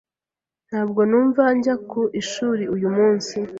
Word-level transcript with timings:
Ntabwo 0.69 1.01
numva 1.09 1.43
njya 1.57 1.75
ku 1.89 2.01
ishuri 2.21 2.63
uyu 2.75 2.89
munsi. 2.97 3.35